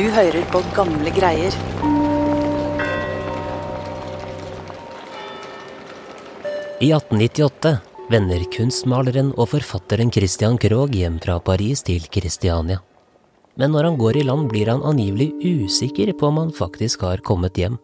Du 0.00 0.06
hører 0.08 0.46
på 0.48 0.62
gamle 0.72 1.10
greier. 1.12 1.52
I 6.80 6.88
1898 6.96 7.74
vender 8.08 8.46
kunstmaleren 8.54 9.34
og 9.34 9.50
forfatteren 9.52 10.08
Christian 10.14 10.56
Krogh 10.62 10.96
hjem 10.96 11.20
fra 11.20 11.36
Paris 11.44 11.84
til 11.84 12.08
Kristiania. 12.08 12.80
Men 13.60 13.76
når 13.76 13.90
han 13.90 14.00
går 14.00 14.22
i 14.22 14.24
land, 14.24 14.48
blir 14.48 14.72
han 14.72 14.80
angivelig 14.80 15.34
usikker 15.44 16.14
på 16.16 16.32
om 16.32 16.40
han 16.46 16.56
faktisk 16.56 17.04
har 17.04 17.20
kommet 17.20 17.60
hjem. 17.60 17.76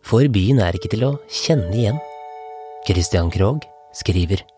For 0.00 0.32
byen 0.32 0.64
er 0.64 0.80
ikke 0.80 0.94
til 0.96 1.10
å 1.12 1.14
kjenne 1.28 1.74
igjen. 1.76 2.00
Christian 2.88 3.28
Krogh 3.28 3.68
skriver. 3.92 4.48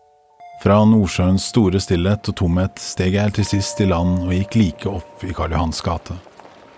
Fra 0.63 0.85
Nordsjøens 0.87 1.51
store 1.51 1.83
stillhet 1.83 2.31
og 2.31 2.39
tomhet 2.39 2.79
steg 2.79 3.19
jeg 3.19 3.35
til 3.35 3.55
sist 3.57 3.83
i 3.83 3.91
land 3.91 4.21
og 4.23 4.37
gikk 4.39 4.61
like 4.61 5.01
opp 5.01 5.27
i 5.27 5.35
Karl 5.35 5.51
Johans 5.51 5.83
gate. 5.83 6.23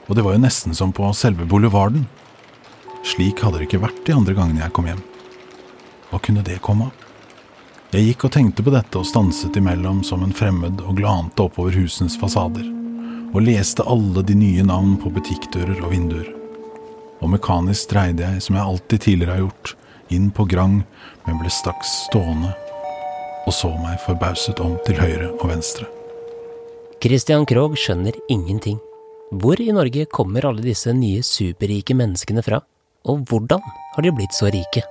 Og 0.05 0.15
det 0.15 0.25
var 0.25 0.35
jo 0.35 0.43
nesten 0.43 0.75
som 0.77 0.93
på 0.93 1.07
selve 1.17 1.47
boulevarden. 1.49 2.05
Slik 3.05 3.41
hadde 3.43 3.59
det 3.59 3.67
ikke 3.67 3.83
vært 3.83 4.03
de 4.05 4.15
andre 4.15 4.35
gangene 4.37 4.63
jeg 4.63 4.73
kom 4.75 4.89
hjem. 4.89 5.01
Hva 6.09 6.21
kunne 6.21 6.45
det 6.45 6.61
komme 6.65 6.89
av? 6.89 7.03
Jeg 7.93 8.09
gikk 8.09 8.25
og 8.27 8.33
tenkte 8.35 8.65
på 8.65 8.73
dette 8.73 8.99
og 8.99 9.07
stanset 9.07 9.55
imellom 9.55 10.01
som 10.03 10.23
en 10.25 10.33
fremmed 10.35 10.81
og 10.83 10.97
glante 10.99 11.45
oppover 11.45 11.77
husens 11.77 12.17
fasader, 12.19 12.65
og 13.31 13.45
leste 13.45 13.85
alle 13.87 14.23
de 14.25 14.35
nye 14.35 14.65
navn 14.67 14.97
på 14.99 15.13
butikkdører 15.15 15.79
og 15.79 15.93
vinduer. 15.93 16.27
Og 17.23 17.31
mekanisk 17.31 17.93
dreide 17.93 18.25
jeg, 18.25 18.43
som 18.43 18.57
jeg 18.57 18.65
alltid 18.65 19.05
tidligere 19.05 19.37
har 19.37 19.45
gjort, 19.45 19.75
inn 20.11 20.29
på 20.33 20.45
Grang, 20.49 20.81
men 21.25 21.41
ble 21.41 21.53
straks 21.53 22.01
stående 22.09 22.53
og 23.45 23.53
så 23.53 23.69
meg 23.77 24.01
forbauset 24.05 24.59
om 24.63 24.75
til 24.85 24.99
høyre 24.99 25.29
og 25.37 25.47
venstre. 25.51 25.87
Christian 27.03 27.45
Krogh 27.45 27.77
skjønner 27.77 28.17
ingenting. 28.31 28.79
Hvor 29.35 29.59
i 29.59 29.71
Norge 29.75 30.05
kommer 30.07 30.45
alle 30.47 30.63
disse 30.63 30.93
nye 30.95 31.23
superrike 31.25 31.95
menneskene 31.97 32.43
fra, 32.45 32.61
og 33.09 33.25
hvordan 33.27 33.63
har 33.95 34.05
de 34.05 34.13
blitt 34.15 34.35
så 34.37 34.47
rike? 34.53 34.83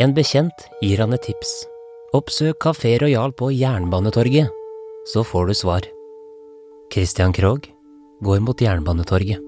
En 0.00 0.14
bekjent 0.16 0.66
gir 0.80 1.02
han 1.02 1.12
et 1.12 1.24
tips. 1.26 1.52
Oppsøk 2.16 2.56
Kafé 2.64 2.94
Royal 3.02 3.34
på 3.36 3.50
Jernbanetorget, 3.52 4.48
så 5.12 5.24
får 5.26 5.50
du 5.50 5.54
svar. 5.58 5.88
Christian 6.92 7.34
Krogh 7.36 7.68
går 8.24 8.40
mot 8.40 8.62
Jernbanetorget. 8.62 9.45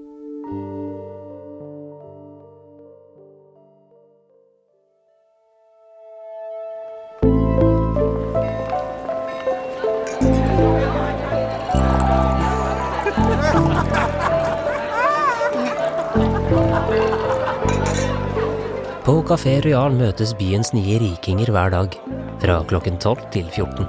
Kafé 19.29 19.59
Royal 19.61 19.93
møtes 19.93 20.31
byens 20.33 20.71
nye 20.73 20.95
rikinger 20.97 21.51
hver 21.53 21.69
dag, 21.69 21.93
fra 22.41 22.55
klokken 22.65 22.95
12 22.97 23.27
til 23.35 23.49
14. 23.51 23.85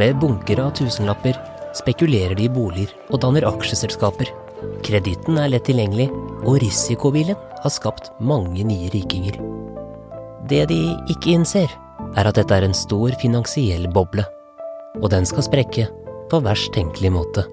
Med 0.00 0.14
bunker 0.16 0.62
av 0.64 0.70
tusenlapper 0.78 1.36
spekulerer 1.76 2.32
de 2.38 2.46
i 2.46 2.52
boliger 2.52 2.94
og 3.10 3.20
danner 3.20 3.44
aksjeselskaper. 3.50 4.30
Kreditten 4.86 5.36
er 5.42 5.50
lett 5.52 5.66
tilgjengelig, 5.68 6.06
og 6.40 6.56
risikoviljen 6.62 7.36
har 7.36 7.74
skapt 7.74 8.08
mange 8.16 8.64
nye 8.64 8.88
rikinger. 8.94 9.36
Det 10.48 10.62
de 10.72 10.80
ikke 11.12 11.34
innser, 11.34 11.68
er 12.16 12.30
at 12.30 12.40
dette 12.40 12.56
er 12.56 12.64
en 12.64 12.76
stor 12.76 13.12
finansiell 13.20 13.90
boble, 13.92 14.24
og 15.02 15.10
den 15.12 15.28
skal 15.28 15.44
sprekke 15.50 15.90
på 16.32 16.40
verst 16.46 16.72
tenkelig 16.72 17.12
måte. 17.12 17.44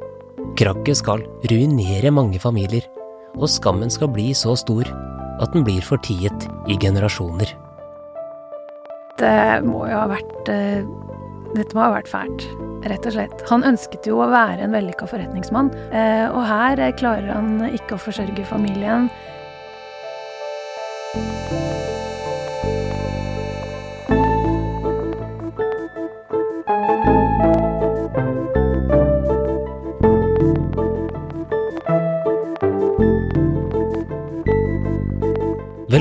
Krakket 0.56 1.04
skal 1.04 1.28
ruinere 1.52 2.16
mange 2.16 2.40
familier, 2.40 2.88
og 3.36 3.52
skammen 3.52 3.92
skal 3.92 4.08
bli 4.16 4.32
så 4.32 4.56
stor 4.56 4.88
at 5.42 5.54
den 5.54 5.66
blir 5.68 5.86
fortiet 5.86 6.48
i 6.68 6.78
generasjoner. 6.82 7.54
Det 9.18 9.62
må 9.66 9.88
jo 9.90 9.98
ha 9.98 10.08
vært 10.12 10.52
eh, 10.54 10.84
Dette 11.56 11.74
må 11.74 11.86
ha 11.86 11.94
vært 11.96 12.10
fælt, 12.12 12.44
rett 12.92 13.06
og 13.08 13.16
slett. 13.16 13.42
Han 13.50 13.64
ønsket 13.66 14.06
jo 14.10 14.20
å 14.20 14.28
være 14.30 14.66
en 14.66 14.76
vellykka 14.76 15.08
forretningsmann, 15.10 15.72
eh, 15.96 16.28
og 16.28 16.44
her 16.46 16.82
eh, 16.84 16.94
klarer 17.00 17.32
han 17.32 17.64
ikke 17.72 17.96
å 17.96 18.04
forsørge 18.04 18.46
familien. 18.50 19.08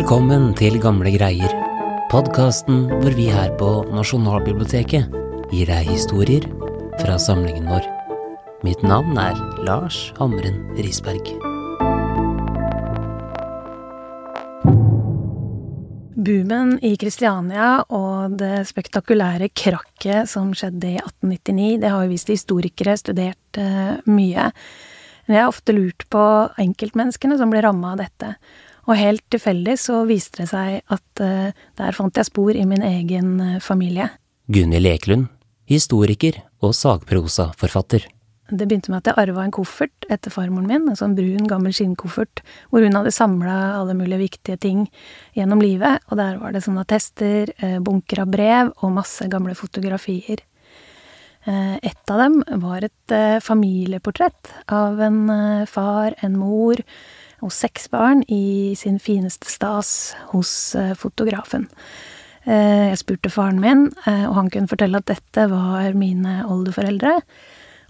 Velkommen 0.07 0.53
til 0.55 0.77
Gamle 0.79 1.11
greier, 1.11 1.51
podkasten 2.13 2.85
hvor 3.01 3.15
vi 3.19 3.25
her 3.27 3.49
på 3.59 3.67
Nasjonalbiblioteket 3.91 5.17
gir 5.51 5.67
deg 5.67 5.89
historier 5.91 6.45
fra 7.01 7.17
samlingen 7.19 7.67
vår. 7.67 7.89
Mitt 8.63 8.85
navn 8.87 9.19
er 9.19 9.35
Lars 9.67 9.97
Hamren 10.21 10.61
Risberg. 10.79 11.33
Boomen 16.15 16.77
i 16.87 16.93
Kristiania 17.03 17.73
og 17.91 18.39
det 18.39 18.61
spektakulære 18.71 19.51
krakket 19.59 20.31
som 20.31 20.55
skjedde 20.55 20.93
i 20.93 21.01
1899, 21.01 21.81
det 21.83 21.91
har 21.91 22.07
jo 22.07 22.13
vist 22.15 22.31
historikere 22.31 22.95
studert 23.03 23.59
eh, 23.59 23.99
mye. 24.07 24.47
Men 25.27 25.41
jeg 25.41 25.43
har 25.43 25.51
ofte 25.51 25.75
lurt 25.75 26.07
på 26.15 26.25
enkeltmenneskene 26.63 27.43
som 27.43 27.51
ble 27.51 27.67
ramma 27.67 27.97
av 27.97 28.05
dette. 28.05 28.37
Og 28.87 28.95
helt 28.95 29.25
tilfeldig 29.35 29.75
så 29.83 30.03
viste 30.07 30.45
det 30.45 30.51
seg 30.53 30.79
at 30.95 31.23
uh, 31.23 31.51
der 31.79 31.97
fant 31.97 32.19
jeg 32.19 32.29
spor 32.29 32.55
i 32.55 32.67
min 32.69 32.85
egen 32.87 33.33
uh, 33.43 33.57
familie. 33.63 34.13
Gunhild 34.53 34.87
Ekelund, 34.87 35.27
historiker 35.67 36.39
og 36.63 36.77
sagprosaforfatter. 36.79 38.07
Det 38.47 38.63
begynte 38.63 38.93
med 38.93 39.01
at 39.03 39.11
jeg 39.11 39.19
arva 39.25 39.43
en 39.43 39.55
koffert 39.55 40.07
etter 40.07 40.31
farmoren 40.31 40.69
min, 40.71 40.85
en 40.87 40.99
sånn 40.99 41.17
brun, 41.19 41.49
gammel 41.51 41.75
skinnkoffert, 41.75 42.45
hvor 42.71 42.87
hun 42.87 42.95
hadde 42.95 43.11
samla 43.11 43.57
alle 43.81 43.97
mulige 43.99 44.23
viktige 44.23 44.61
ting 44.63 44.85
gjennom 45.35 45.59
livet, 45.65 45.99
og 46.07 46.21
der 46.23 46.39
var 46.39 46.55
det 46.55 46.63
sånne 46.63 46.87
attester, 46.87 47.51
uh, 47.65 47.81
bunker 47.83 48.23
av 48.23 48.31
brev 48.31 48.71
og 48.77 48.95
masse 49.01 49.27
gamle 49.33 49.59
fotografier. 49.59 50.47
Et 51.47 52.11
av 52.11 52.19
dem 52.19 52.41
var 52.59 52.83
et 52.83 53.13
familieportrett 53.47 54.49
av 54.75 54.99
en 54.99 55.21
far, 55.71 56.17
en 56.27 56.35
mor, 56.35 56.81
og 57.45 57.53
seks 57.53 57.91
barn 57.93 58.23
i 58.33 58.75
sin 58.79 58.99
fineste 59.03 59.51
stas 59.51 59.91
hos 60.33 60.51
eh, 60.79 60.95
fotografen. 60.99 61.67
Eh, 62.47 62.93
jeg 62.93 63.03
spurte 63.03 63.33
faren 63.33 63.61
min, 63.63 63.89
eh, 64.07 64.25
og 64.29 64.39
han 64.41 64.51
kunne 64.53 64.71
fortelle 64.71 65.03
at 65.03 65.11
dette 65.11 65.47
var 65.53 65.99
mine 65.99 66.41
oldeforeldre. 66.49 67.19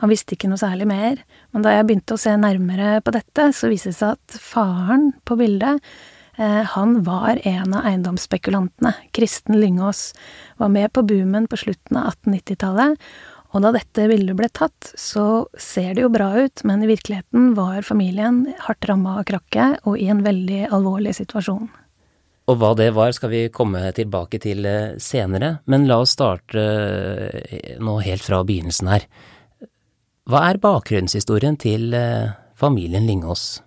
Han 0.03 0.13
visste 0.13 0.37
ikke 0.37 0.51
noe 0.51 0.61
særlig 0.61 0.89
mer, 0.91 1.23
men 1.55 1.65
da 1.65 1.73
jeg 1.73 1.87
begynte 1.89 2.17
å 2.17 2.21
se 2.21 2.35
nærmere 2.37 2.99
på 3.05 3.15
dette, 3.17 3.49
så 3.57 3.71
viste 3.73 3.95
det 3.95 4.01
seg 4.01 4.19
at 4.19 4.39
faren 4.43 5.11
på 5.25 5.39
bildet, 5.41 5.81
han 6.37 6.99
var 7.01 7.39
en 7.49 7.73
av 7.73 7.87
eiendomsspekulantene. 7.89 8.91
Kristen 9.17 9.57
Lyngås 9.57 10.11
var 10.61 10.69
med 10.69 10.93
på 10.93 11.01
boomen 11.09 11.47
på 11.49 11.57
slutten 11.63 11.97
av 11.97 12.11
1890-tallet, 12.11 13.07
og 13.57 13.63
da 13.65 13.73
dette 13.73 14.05
bildet 14.11 14.37
ble 14.37 14.51
tatt, 14.53 14.91
så 15.01 15.47
ser 15.57 15.95
det 15.97 16.05
jo 16.05 16.13
bra 16.13 16.29
ut, 16.37 16.61
men 16.69 16.83
i 16.85 16.91
virkeligheten 16.91 17.55
var 17.57 17.87
familien 17.89 18.43
hardt 18.67 18.85
ramma 18.91 19.15
av 19.23 19.25
krakket 19.31 19.87
og 19.89 19.97
i 19.97 20.11
en 20.13 20.21
veldig 20.27 20.67
alvorlig 20.77 21.15
situasjon. 21.17 21.71
Og 22.47 22.59
hva 22.61 22.75
det 22.79 22.91
var, 22.95 23.15
skal 23.17 23.33
vi 23.33 23.47
komme 23.51 23.81
tilbake 23.97 24.39
til 24.45 24.67
eh, 24.69 24.99
senere, 25.03 25.57
men 25.67 25.89
la 25.89 25.99
oss 26.05 26.13
starte 26.15 26.63
eh, 26.63 27.79
nå 27.83 27.97
helt 28.05 28.27
fra 28.27 28.43
begynnelsen 28.47 28.93
her. 28.93 29.07
Hva 30.29 30.45
er 30.51 30.61
bakgrunnshistorien 30.63 31.57
til 31.59 31.97
eh, 31.97 32.37
familien 32.59 33.09
Lingås? 33.09 33.63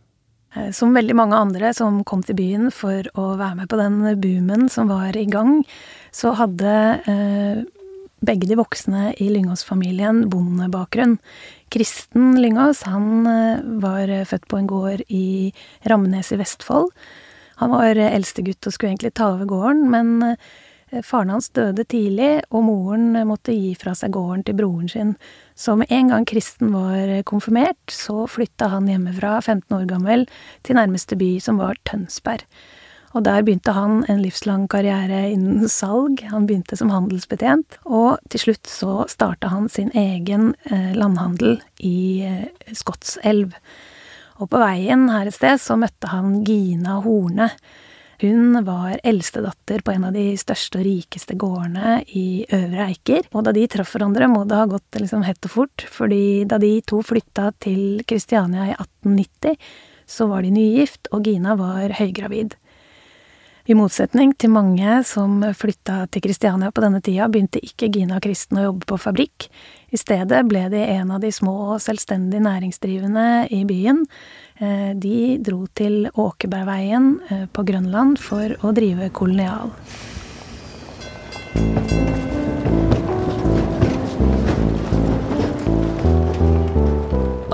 Som 0.73 0.95
veldig 0.97 1.17
mange 1.17 1.37
andre 1.37 1.73
som 1.77 1.99
kom 2.07 2.21
til 2.25 2.37
byen 2.37 2.71
for 2.73 3.05
å 3.19 3.33
være 3.37 3.59
med 3.59 3.69
på 3.69 3.77
den 3.77 3.99
boomen 4.21 4.69
som 4.71 4.89
var 4.89 5.17
i 5.17 5.27
gang, 5.29 5.59
så 6.15 6.31
hadde 6.37 6.71
begge 8.25 8.47
de 8.49 8.57
voksne 8.59 9.13
i 9.17 9.29
Lyngås-familien 9.31 10.25
bondebakgrunn. 10.31 11.17
Kristen 11.73 12.37
Lyngås 12.41 12.83
han 12.89 13.27
eh, 13.27 13.65
var 13.83 14.11
født 14.29 14.47
på 14.49 14.59
en 14.59 14.69
gård 14.69 15.03
i 15.07 15.51
Ramnes 15.89 16.31
i 16.33 16.39
Vestfold. 16.39 16.91
Han 17.59 17.73
var 17.75 17.99
eldstegutt 17.99 18.67
og 18.67 18.75
skulle 18.75 18.93
egentlig 18.93 19.13
ta 19.19 19.33
over 19.33 19.49
gården, 19.49 19.85
men 19.91 20.11
eh, 20.31 21.03
faren 21.05 21.31
hans 21.35 21.51
døde 21.55 21.83
tidlig, 21.85 22.31
og 22.49 22.65
moren 22.67 23.13
måtte 23.29 23.55
gi 23.55 23.73
fra 23.79 23.93
seg 23.97 24.13
gården 24.15 24.45
til 24.47 24.57
broren 24.59 24.89
sin. 24.91 25.15
Så 25.59 25.75
med 25.79 25.91
en 25.93 26.11
gang 26.13 26.27
Kristen 26.29 26.73
var 26.73 27.11
konfirmert, 27.29 27.81
så 27.93 28.25
flytta 28.31 28.71
han 28.73 28.89
hjemmefra, 28.89 29.37
15 29.41 29.75
år 29.75 29.87
gammel, 29.91 30.27
til 30.63 30.79
nærmeste 30.79 31.19
by, 31.19 31.35
som 31.43 31.61
var 31.61 31.79
Tønsberg. 31.89 32.47
Og 33.17 33.25
der 33.25 33.41
begynte 33.41 33.73
han 33.73 34.03
en 34.11 34.21
livslang 34.21 34.67
karriere 34.69 35.23
innen 35.31 35.69
salg. 35.71 36.21
Han 36.29 36.45
begynte 36.49 36.77
som 36.77 36.91
handelsbetjent, 36.93 37.79
og 37.89 38.19
til 38.29 38.43
slutt 38.43 38.69
så 38.69 39.03
starta 39.09 39.49
han 39.49 39.69
sin 39.71 39.89
egen 39.97 40.53
eh, 40.69 40.91
landhandel 40.97 41.57
i 41.81 41.99
eh, 42.27 42.73
Skotselv. 42.77 43.55
Og 44.39 44.51
på 44.51 44.61
veien 44.61 45.09
her 45.11 45.27
et 45.27 45.35
sted 45.35 45.57
så 45.59 45.75
møtte 45.79 46.13
han 46.13 46.43
Gina 46.47 46.99
Horne. 47.03 47.49
Hun 48.21 48.59
var 48.67 48.99
eldstedatter 49.07 49.81
på 49.81 49.93
en 49.95 50.05
av 50.09 50.15
de 50.15 50.33
største 50.37 50.81
og 50.81 50.85
rikeste 50.85 51.37
gårdene 51.39 52.01
i 52.19 52.43
Øvre 52.51 52.89
Eiker. 52.91 53.29
Og 53.31 53.45
da 53.47 53.53
de 53.55 53.63
traff 53.71 53.93
hverandre, 53.95 54.27
må 54.27 54.43
det 54.47 54.59
ha 54.59 54.67
gått 54.67 54.99
liksom 54.99 55.23
hett 55.23 55.47
og 55.47 55.55
fort, 55.55 55.85
fordi 55.87 56.43
da 56.47 56.59
de 56.59 56.73
to 56.83 56.99
flytta 57.03 57.53
til 57.63 58.03
Kristiania 58.07 58.69
i 58.69 58.75
1890, 58.75 59.55
så 60.09 60.27
var 60.27 60.43
de 60.43 60.51
nygift, 60.51 61.07
og 61.15 61.27
Gina 61.29 61.55
var 61.59 61.95
høygravid. 61.95 62.57
I 63.69 63.75
motsetning 63.77 64.31
til 64.33 64.49
mange 64.49 64.95
som 65.05 65.43
flytta 65.53 66.07
til 66.09 66.23
Kristiania 66.25 66.71
på 66.73 66.81
denne 66.81 67.03
tida, 67.05 67.27
begynte 67.29 67.61
ikke 67.61 67.91
Gina 67.93 68.15
og 68.17 68.23
Kristen 68.25 68.57
å 68.57 68.63
jobbe 68.63 68.87
på 68.89 68.97
fabrikk. 68.97 69.45
I 69.93 69.99
stedet 70.01 70.39
ble 70.49 70.63
de 70.73 70.79
en 70.95 71.11
av 71.13 71.21
de 71.21 71.29
små 71.29 71.53
og 71.75 71.83
selvstendig 71.83 72.41
næringsdrivende 72.41 73.45
i 73.53 73.59
byen. 73.69 74.01
Eh, 74.57 74.95
de 74.97 75.37
dro 75.45 75.67
til 75.77 76.09
Åkebergveien 76.09 77.11
eh, 77.29 77.43
på 77.53 77.65
Grønland 77.67 78.17
for 78.17 78.57
å 78.65 78.73
drive 78.73 79.11
kolonial. 79.13 79.69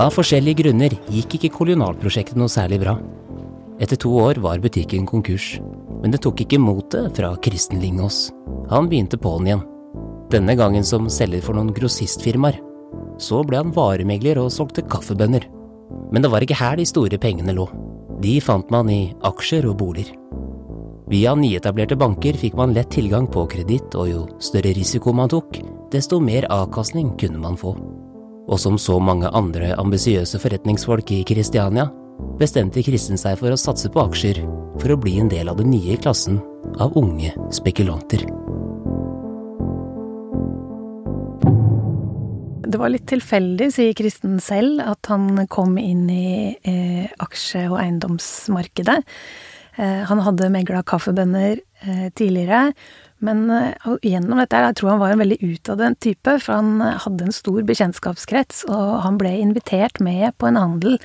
Av 0.00 0.16
forskjellige 0.16 0.62
grunner 0.64 0.96
gikk 1.12 1.36
ikke 1.36 1.52
kolonialprosjektet 1.60 2.40
noe 2.40 2.48
særlig 2.52 2.80
bra. 2.86 2.96
Etter 3.76 4.00
to 4.00 4.16
år 4.16 4.40
var 4.40 4.64
butikken 4.64 5.04
konkurs, 5.04 5.58
men 6.06 6.12
det 6.14 6.20
tok 6.22 6.44
ikke 6.44 6.60
motet 6.62 7.16
fra 7.18 7.32
Kristen 7.42 7.80
Lingås. 7.82 8.28
Han 8.70 8.86
begynte 8.86 9.18
på'n 9.18 9.48
igjen. 9.48 9.64
Denne 10.30 10.54
gangen 10.54 10.86
som 10.86 11.08
selger 11.10 11.42
for 11.42 11.58
noen 11.58 11.72
grossistfirmaer. 11.74 12.60
Så 13.18 13.40
ble 13.42 13.58
han 13.58 13.72
varemegler 13.74 14.38
og 14.38 14.52
solgte 14.54 14.84
kaffebønner. 14.86 15.48
Men 16.14 16.22
det 16.22 16.30
var 16.30 16.46
ikke 16.46 16.60
her 16.60 16.78
de 16.78 16.86
store 16.86 17.18
pengene 17.18 17.56
lå. 17.58 17.66
De 18.22 18.36
fant 18.38 18.70
man 18.70 18.86
i 18.86 19.00
aksjer 19.26 19.66
og 19.66 19.80
boliger. 19.82 20.14
Via 21.10 21.34
nyetablerte 21.34 21.98
banker 21.98 22.38
fikk 22.38 22.54
man 22.54 22.74
lett 22.76 22.94
tilgang 22.94 23.26
på 23.26 23.42
kreditt, 23.50 23.98
og 23.98 24.06
jo 24.12 24.24
større 24.38 24.78
risiko 24.78 25.10
man 25.10 25.34
tok, 25.34 25.58
desto 25.90 26.22
mer 26.22 26.46
avkastning 26.54 27.16
kunne 27.18 27.42
man 27.42 27.58
få 27.58 27.74
og 28.46 28.60
som 28.62 28.76
så 28.78 29.00
mange 29.02 29.26
andre 29.34 29.72
ambisiøse 29.74 30.38
forretningsfolk 30.38 31.10
i 31.10 31.24
Kristiania, 31.26 31.88
bestemte 32.38 32.84
Kristen 32.86 33.18
seg 33.18 33.40
for 33.40 33.50
å 33.50 33.58
satse 33.58 33.90
på 33.90 34.04
aksjer 34.06 34.44
for 34.80 34.92
å 34.92 35.00
bli 35.00 35.16
en 35.20 35.30
del 35.32 35.48
av 35.50 35.60
den 35.60 35.72
nye 35.72 35.96
klassen 36.00 36.40
av 36.82 36.96
unge 36.98 37.32
spekulanter. 37.54 38.26
Det 42.66 42.80
var 42.82 42.90
litt 42.90 43.06
tilfeldig, 43.08 43.70
sier 43.72 43.96
Kristen 43.96 44.40
selv, 44.42 44.82
at 44.82 45.08
han 45.08 45.46
kom 45.52 45.76
inn 45.78 46.08
i 46.10 46.56
eh, 46.66 47.06
aksje- 47.22 47.68
og 47.70 47.78
eiendomsmarkedet. 47.80 48.98
Eh, 49.76 50.02
han 50.08 50.22
hadde 50.26 50.50
megla 50.52 50.82
kaffebønner 50.88 51.60
eh, 51.60 52.08
tidligere, 52.18 52.72
men 53.24 53.46
uh, 53.48 53.96
gjennom 54.04 54.42
dette 54.42 54.58
jeg 54.60 54.76
tror 54.76 54.90
han 54.92 55.00
var 55.00 55.14
en 55.14 55.22
veldig 55.22 55.38
utadvendt 55.40 56.02
type, 56.04 56.34
for 56.44 56.58
han 56.58 56.82
hadde 57.04 57.28
en 57.28 57.32
stor 57.32 57.62
bekjentskapskrets, 57.64 58.66
og 58.68 58.90
han 59.06 59.16
ble 59.20 59.32
invitert 59.40 60.02
med 60.04 60.34
på 60.36 60.50
en 60.50 60.60
handel 60.60 60.98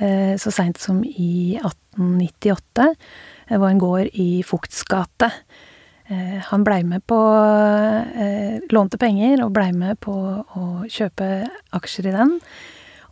uh, 0.00 0.32
så 0.40 0.52
seint 0.54 0.80
som 0.80 1.02
i 1.04 1.58
1898. 1.94 2.88
Det 3.48 3.60
var 3.60 3.68
en 3.72 3.82
gård 3.82 4.10
i 4.12 4.42
Fugts 4.46 4.82
gate. 4.88 5.30
Han 6.48 6.64
blei 6.66 6.82
med 6.84 7.04
på 7.08 7.16
Lånte 8.74 8.98
penger 9.00 9.44
og 9.44 9.52
blei 9.54 9.70
med 9.72 10.00
på 10.02 10.12
å 10.12 10.64
kjøpe 10.90 11.28
aksjer 11.78 12.10
i 12.10 12.14
den. 12.16 12.34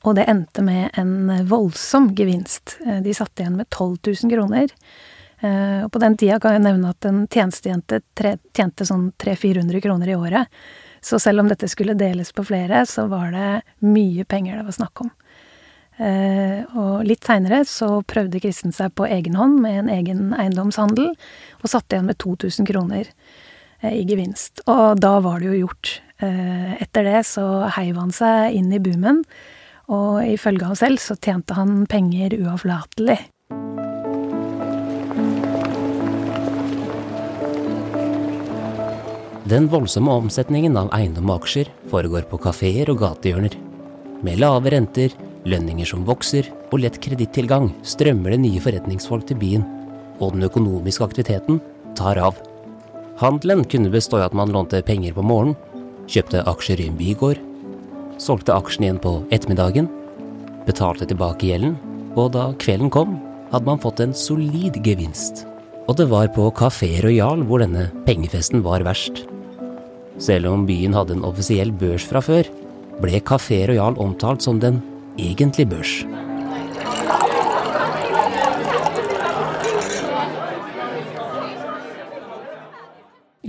Og 0.05 0.17
det 0.19 0.27
endte 0.29 0.65
med 0.65 0.99
en 1.01 1.31
voldsom 1.49 2.11
gevinst. 2.19 2.77
De 2.81 3.15
satt 3.17 3.41
igjen 3.41 3.57
med 3.61 3.71
12 3.71 3.97
000 4.11 4.35
kroner. 4.35 4.75
Eh, 5.41 5.85
og 5.85 5.93
på 5.93 6.01
den 6.03 6.17
tida 6.21 6.37
kan 6.41 6.57
jeg 6.57 6.65
nevne 6.67 6.93
at 6.93 7.07
en 7.09 7.25
tjenestejente 7.31 8.03
tjente 8.57 8.87
sånn 8.87 9.09
300-400 9.21 9.81
kroner 9.85 10.13
i 10.13 10.17
året. 10.19 10.61
Så 11.01 11.19
selv 11.23 11.41
om 11.41 11.49
dette 11.49 11.69
skulle 11.69 11.97
deles 11.97 12.33
på 12.37 12.45
flere, 12.45 12.85
så 12.87 13.07
var 13.09 13.33
det 13.33 13.51
mye 13.89 14.27
penger 14.29 14.61
det 14.61 14.67
var 14.69 14.77
snakk 14.77 15.05
om. 15.07 15.13
Eh, 16.01 16.65
og 16.81 17.05
litt 17.05 17.27
seinere 17.29 17.61
så 17.69 18.01
prøvde 18.09 18.41
Kristen 18.41 18.73
seg 18.73 18.95
på 18.97 19.05
egen 19.11 19.37
hånd 19.37 19.59
med 19.61 19.83
en 19.83 19.91
egen 19.93 20.31
eiendomshandel, 20.33 21.13
og 21.61 21.69
satte 21.69 21.97
igjen 21.97 22.09
med 22.09 22.21
2000 22.23 22.69
kroner 22.71 23.11
eh, 23.83 23.99
i 23.99 24.07
gevinst. 24.09 24.65
Og 24.65 25.01
da 25.03 25.19
var 25.25 25.41
det 25.41 25.51
jo 25.53 25.67
gjort. 25.67 25.99
Etter 26.21 27.07
det 27.07 27.23
så 27.25 27.47
heiv 27.79 27.97
han 27.97 28.11
seg 28.13 28.53
inn 28.53 28.69
i 28.77 28.81
boomen, 28.83 29.23
og 29.89 30.21
ifølge 30.29 30.67
ham 30.69 30.77
selv 30.77 31.01
så 31.01 31.17
tjente 31.17 31.57
han 31.57 31.87
penger 31.89 32.37
uavlatelig. 32.37 33.17
Den 39.51 39.67
voldsomme 39.67 40.13
omsetningen 40.21 40.77
av 40.79 40.93
eiendom 40.95 41.33
og 41.33 41.41
aksjer 41.41 41.73
foregår 41.91 42.29
på 42.31 42.39
kafeer 42.45 42.93
og 42.93 43.01
gatehjørner. 43.01 43.57
Med 44.23 44.39
lave 44.39 44.71
renter, 44.71 45.17
lønninger 45.49 45.89
som 45.89 46.05
vokser 46.09 46.49
og 46.71 46.83
lett 46.83 46.99
kredittilgang 47.03 47.71
strømmer 47.87 48.35
det 48.35 48.43
nye 48.45 48.63
forretningsfolk 48.63 49.27
til 49.29 49.39
byen, 49.41 49.67
og 50.21 50.35
den 50.35 50.47
økonomiske 50.49 51.05
aktiviteten 51.07 51.61
tar 51.99 52.21
av. 52.21 52.37
Handelen 53.21 53.65
kunne 53.69 53.93
bestå 53.93 54.21
i 54.21 54.27
at 54.27 54.37
man 54.37 54.53
lånte 54.53 54.83
penger 54.85 55.17
på 55.17 55.25
morgenen, 55.25 55.57
kjøpte 56.11 56.45
aksjer 56.51 56.83
i 56.83 56.89
en 56.91 56.99
bygård, 56.99 57.41
solgte 58.21 58.55
aksjene 58.57 58.89
igjen 58.89 59.03
på 59.03 59.15
ettermiddagen, 59.33 59.89
betalte 60.67 61.09
tilbake 61.09 61.49
gjelden, 61.49 61.77
og 62.19 62.33
da 62.37 62.51
kvelden 62.61 62.91
kom, 62.93 63.19
hadde 63.51 63.67
man 63.67 63.81
fått 63.83 64.03
en 64.03 64.15
solid 64.17 64.77
gevinst. 64.85 65.45
Og 65.89 65.97
det 65.99 66.07
var 66.11 66.31
på 66.35 66.47
Kafé 66.55 67.01
Royal 67.03 67.43
hvor 67.49 67.63
denne 67.63 67.89
pengefesten 68.07 68.63
var 68.63 68.85
verst. 68.87 69.25
Selv 70.21 70.51
om 70.53 70.67
byen 70.69 70.95
hadde 70.95 71.17
en 71.17 71.25
offisiell 71.27 71.73
børs 71.75 72.05
fra 72.07 72.23
før, 72.23 72.47
ble 73.01 73.23
Kafé 73.27 73.65
Royal 73.71 73.97
omtalt 73.99 74.45
som 74.45 74.61
den 74.63 74.79
egentlige 75.21 75.71
børs. 75.71 75.95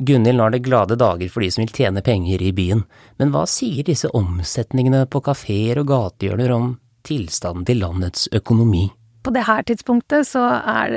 Gunhild 0.02 0.40
har 0.42 0.50
det 0.50 0.64
glade 0.66 0.96
dager 0.98 1.30
for 1.30 1.44
de 1.44 1.52
som 1.54 1.62
vil 1.62 1.76
tjene 1.76 2.02
penger 2.02 2.42
i 2.42 2.54
byen, 2.58 2.82
men 3.22 3.34
hva 3.34 3.44
sier 3.50 3.86
disse 3.86 4.10
omsetningene 4.18 5.04
på 5.06 5.22
kafeer 5.28 5.84
og 5.84 5.92
gatehjørner 5.92 6.54
om 6.56 6.72
tilstanden 7.06 7.68
til 7.68 7.84
landets 7.84 8.26
økonomi? 8.34 8.88
På 9.22 9.30
det 9.30 9.44
her 9.46 9.62
tidspunktet 9.70 10.26
så 10.26 10.42
er 10.42 10.96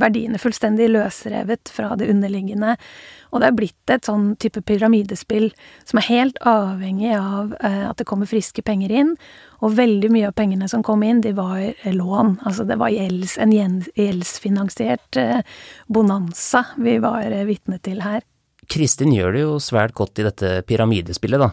verdiene 0.00 0.40
fullstendig 0.40 0.88
løsrevet 0.88 1.68
fra 1.68 1.92
det 2.00 2.08
underliggende 2.08 2.78
og 3.30 3.42
det 3.42 3.48
er 3.48 3.56
blitt 3.56 3.92
et 3.92 4.06
sånn 4.06 4.34
type 4.42 4.62
pyramidespill 4.66 5.50
som 5.88 6.00
er 6.00 6.08
helt 6.08 6.40
avhengig 6.46 7.12
av 7.14 7.54
eh, 7.62 7.84
at 7.86 8.00
det 8.00 8.06
kommer 8.08 8.30
friske 8.30 8.64
penger 8.66 8.92
inn. 8.94 9.14
Og 9.60 9.76
veldig 9.76 10.10
mye 10.12 10.30
av 10.30 10.36
pengene 10.38 10.68
som 10.70 10.82
kom 10.86 11.04
inn, 11.06 11.22
de 11.22 11.32
var 11.36 11.60
eh, 11.62 11.94
lån. 11.94 12.40
Altså 12.48 12.66
det 12.68 12.78
var 12.80 12.92
gjelds, 12.94 13.36
en 13.38 13.54
gjeldsfinansiert 13.54 15.20
eh, 15.20 15.40
bonanza 15.86 16.64
vi 16.80 16.98
var 17.02 17.30
vitne 17.48 17.78
til 17.84 18.02
her. 18.04 18.26
Kristin 18.70 19.14
gjør 19.14 19.34
det 19.34 19.42
jo 19.42 19.56
svært 19.62 19.96
godt 19.98 20.20
i 20.22 20.26
dette 20.26 20.60
pyramidespillet, 20.66 21.42
da. 21.42 21.52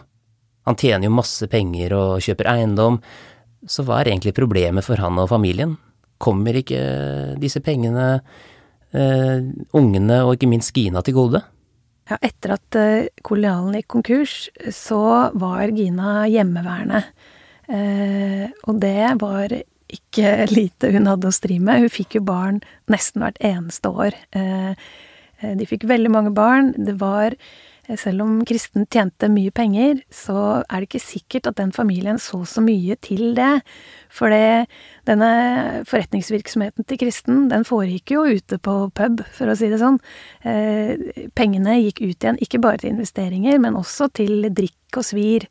Han 0.68 0.76
tjener 0.78 1.08
jo 1.08 1.16
masse 1.16 1.46
penger 1.50 1.94
og 1.96 2.22
kjøper 2.22 2.50
eiendom, 2.52 2.98
så 3.66 3.82
hva 3.86 4.00
er 4.00 4.12
egentlig 4.12 4.36
problemet 4.36 4.86
for 4.86 5.00
han 5.00 5.18
og 5.18 5.30
familien? 5.30 5.76
Kommer 6.20 6.58
ikke 6.58 6.80
disse 7.40 7.62
pengene 7.64 8.18
eh, 8.92 9.38
ungene 9.78 10.20
og 10.26 10.34
ikke 10.36 10.50
minst 10.50 10.74
Gina 10.76 11.02
til 11.06 11.16
gode? 11.16 11.42
Ja, 12.08 12.16
etter 12.24 12.54
at 12.56 12.78
uh, 12.78 13.08
kolonialen 13.26 13.76
gikk 13.76 13.90
konkurs, 13.92 14.36
så 14.72 15.00
var 15.36 15.74
Gina 15.76 16.22
hjemmeværende. 16.30 17.02
Uh, 17.68 18.48
og 18.64 18.80
det 18.80 19.10
var 19.20 19.52
ikke 19.88 20.32
lite 20.58 20.92
hun 20.94 21.08
hadde 21.10 21.28
å 21.28 21.36
stri 21.36 21.58
med. 21.60 21.84
Hun 21.84 21.92
fikk 21.92 22.18
jo 22.18 22.24
barn 22.28 22.62
nesten 22.88 23.24
hvert 23.24 23.40
eneste 23.44 23.92
år. 23.92 24.16
Uh, 24.36 24.72
de 25.38 25.68
fikk 25.68 25.86
veldig 25.88 26.10
mange 26.10 26.32
barn. 26.34 26.72
Det 26.74 26.96
var 26.98 27.36
selv 27.96 28.24
om 28.24 28.40
kristen 28.44 28.84
tjente 28.92 29.30
mye 29.32 29.52
penger, 29.54 30.02
så 30.12 30.60
er 30.60 30.82
det 30.82 30.88
ikke 30.88 31.00
sikkert 31.00 31.48
at 31.48 31.56
den 31.60 31.72
familien 31.72 32.18
så 32.20 32.42
så 32.44 32.60
mye 32.64 32.98
til 33.00 33.32
det. 33.38 33.62
For 34.12 34.32
denne 35.08 35.30
forretningsvirksomheten 35.88 36.84
til 36.88 37.00
kristen, 37.00 37.46
den 37.52 37.64
foregikk 37.68 38.12
jo 38.12 38.26
ute 38.28 38.58
på 38.60 38.74
pub, 38.92 39.22
for 39.32 39.48
å 39.48 39.56
si 39.56 39.70
det 39.72 39.80
sånn. 39.80 40.00
Eh, 40.44 41.30
pengene 41.38 41.78
gikk 41.80 42.02
ut 42.02 42.18
igjen, 42.18 42.40
ikke 42.44 42.60
bare 42.60 42.82
til 42.82 42.92
investeringer, 42.92 43.60
men 43.62 43.78
også 43.78 44.10
til 44.20 44.50
drikk 44.52 45.00
og 45.00 45.08
svir. 45.08 45.48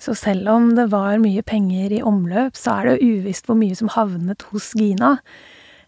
Så 0.00 0.16
selv 0.16 0.48
om 0.52 0.70
det 0.76 0.90
var 0.92 1.20
mye 1.20 1.44
penger 1.44 1.92
i 1.98 2.04
omløp, 2.04 2.56
så 2.56 2.80
er 2.80 2.90
det 2.90 3.04
uvisst 3.04 3.48
hvor 3.48 3.56
mye 3.58 3.76
som 3.76 3.92
havnet 3.92 4.44
hos 4.52 4.72
Gina. 4.76 5.16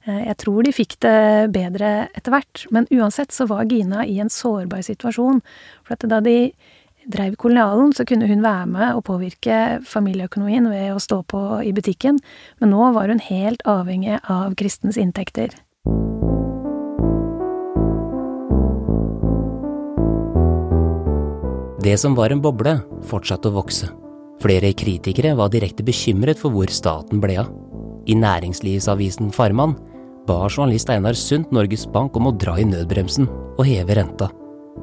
Eh, 0.08 0.24
jeg 0.30 0.40
tror 0.40 0.64
de 0.64 0.74
fikk 0.74 0.98
det 1.04 1.52
bedre 1.54 2.08
etter 2.16 2.32
hvert, 2.32 2.64
men 2.74 2.88
uansett 2.94 3.34
så 3.34 3.48
var 3.50 3.68
Gina 3.68 4.06
i 4.06 4.18
en 4.22 4.32
sårbar 4.32 4.84
situasjon. 4.86 5.42
For 5.86 6.08
da 6.08 6.20
de 6.24 6.52
dreiv 7.08 7.36
kolonialen, 7.40 7.92
så 7.96 8.04
kunne 8.08 8.28
hun 8.28 8.44
være 8.44 8.66
med 8.68 8.96
og 8.96 9.04
påvirke 9.08 9.78
familieøkonomien 9.88 10.68
ved 10.68 10.92
å 10.92 11.00
stå 11.00 11.22
på 11.28 11.40
i 11.64 11.72
butikken, 11.76 12.20
men 12.60 12.72
nå 12.74 12.90
var 12.96 13.08
hun 13.08 13.22
helt 13.30 13.64
avhengig 13.68 14.18
av 14.28 14.56
kristens 14.60 15.00
inntekter. 15.00 15.56
Det 21.78 21.94
som 21.96 22.16
var 22.18 22.34
en 22.34 22.42
boble, 22.44 22.74
fortsatte 23.08 23.48
å 23.48 23.54
vokse. 23.54 23.88
Flere 24.42 24.74
kritikere 24.76 25.32
var 25.38 25.48
direkte 25.50 25.86
bekymret 25.86 26.38
for 26.38 26.52
hvor 26.52 26.68
staten 26.70 27.22
ble 27.22 27.38
av. 27.40 27.48
I 28.08 28.16
næringslivsavisen 28.18 29.30
Farmann 29.32 29.76
ba 30.28 30.48
journalist 30.48 30.90
Einar 30.90 31.16
Sundt 31.16 31.52
Norges 31.56 31.86
Bank 31.88 32.16
om 32.16 32.28
å 32.28 32.34
dra 32.36 32.58
i 32.60 32.66
nødbremsen 32.68 33.28
og 33.56 33.64
heve 33.64 33.96
renta. 33.96 34.28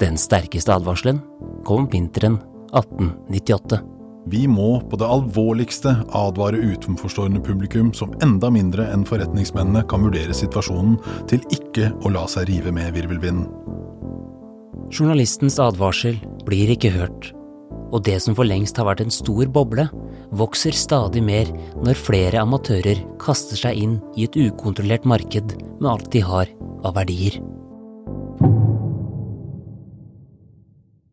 Den 0.02 0.18
sterkeste 0.20 0.74
advarselen 0.74 1.22
kom 1.68 1.86
vinteren 1.92 2.40
1898. 2.74 3.84
Vi 4.34 4.48
må 4.50 4.80
på 4.90 4.98
det 4.98 5.06
alvorligste 5.06 5.92
advare 6.18 6.58
utenforstående 6.58 7.44
publikum 7.46 7.92
som 7.94 8.16
enda 8.26 8.50
mindre 8.50 8.88
enn 8.90 9.06
forretningsmennene 9.06 9.86
kan 9.86 10.02
vurdere 10.02 10.34
situasjonen, 10.34 10.98
til 11.30 11.46
ikke 11.54 11.92
å 12.02 12.10
la 12.16 12.26
seg 12.32 12.50
rive 12.50 12.74
med 12.74 12.96
virvelvinden. 12.98 13.46
Journalistens 14.90 15.60
advarsel 15.62 16.18
blir 16.46 16.74
ikke 16.74 16.90
hørt, 16.98 17.35
og 17.92 18.04
det 18.08 18.18
som 18.24 18.36
for 18.38 18.48
lengst 18.48 18.78
har 18.80 18.88
vært 18.88 19.04
en 19.06 19.14
stor 19.14 19.50
boble, 19.52 19.88
vokser 20.36 20.76
stadig 20.76 21.24
mer 21.24 21.52
når 21.84 22.00
flere 22.00 22.42
amatører 22.42 23.02
kaster 23.22 23.60
seg 23.60 23.82
inn 23.82 24.00
i 24.18 24.26
et 24.28 24.38
ukontrollert 24.40 25.06
marked 25.08 25.56
med 25.80 25.92
alt 25.92 26.10
de 26.14 26.24
har 26.26 26.52
av 26.86 26.96
verdier. 26.98 27.40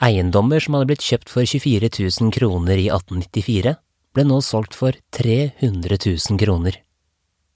Eiendommer 0.02 0.59
som 0.59 0.75
hadde 0.75 0.91
blitt 0.91 1.05
kjøpt 1.07 1.31
for 1.31 1.47
24 1.47 1.93
000 1.95 2.33
kroner 2.35 2.81
i 2.81 2.88
1894, 2.91 3.76
ble 4.12 4.25
nå 4.26 4.41
solgt 4.43 4.75
for 4.75 4.97
300 5.14 5.99
000 6.02 6.41
kroner. 6.43 6.81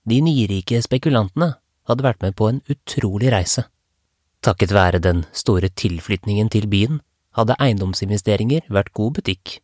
De 0.06 0.20
nyrike 0.22 0.78
spekulantene 0.84 1.56
hadde 1.90 2.06
vært 2.06 2.22
med 2.22 2.36
på 2.38 2.46
en 2.52 2.60
utrolig 2.70 3.32
reise. 3.34 3.66
Takket 4.46 4.70
være 4.70 5.02
den 5.02 5.24
store 5.34 5.72
tilflytningen 5.74 6.52
til 6.52 6.68
byen 6.70 7.00
hadde 7.36 7.56
eiendomsinvesteringer 7.60 8.66
vært 8.72 8.92
god 8.96 9.18
butikk. 9.20 9.58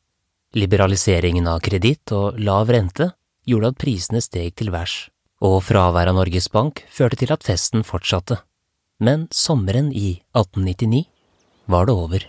Liberaliseringen 0.52 1.49
av 1.49 1.62
kreditt 1.64 2.12
og 2.12 2.38
lav 2.41 2.71
rente 2.73 3.12
gjorde 3.49 3.73
at 3.73 3.81
prisene 3.81 4.21
steg 4.23 4.52
til 4.61 4.71
værs, 4.75 5.09
og 5.41 5.62
fraværet 5.64 6.12
av 6.12 6.19
Norges 6.21 6.50
Bank 6.52 6.85
førte 6.93 7.19
til 7.23 7.33
at 7.33 7.47
festen 7.47 7.87
fortsatte. 7.87 8.43
Men 9.02 9.26
sommeren 9.35 9.91
i 9.91 10.21
1899 10.37 11.07
var 11.73 11.88
det 11.88 11.97
over. 11.97 12.29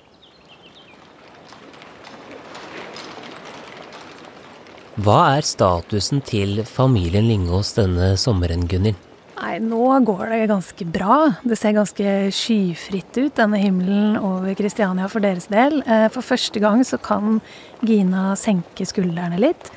Hva 5.03 5.19
er 5.35 5.45
statusen 5.45 6.21
til 6.21 6.61
familien 6.69 7.25
Lingås 7.25 7.73
denne 7.77 8.13
sommeren, 8.21 8.67
Gunhild? 8.69 9.12
Nei, 9.33 9.57
nå 9.63 9.87
går 10.05 10.27
det 10.29 10.43
ganske 10.51 10.85
bra. 10.93 11.17
Det 11.41 11.57
ser 11.57 11.73
ganske 11.75 12.13
skyfritt 12.35 13.17
ut, 13.17 13.33
denne 13.39 13.59
himmelen 13.61 14.17
over 14.21 14.53
Kristiania 14.57 15.09
for 15.09 15.25
deres 15.25 15.49
del. 15.51 15.79
Eh, 15.87 16.05
for 16.13 16.25
første 16.25 16.61
gang 16.61 16.83
så 16.85 16.99
kan 17.01 17.39
Gina 17.81 18.33
senke 18.39 18.85
skuldrene 18.87 19.41
litt. 19.41 19.71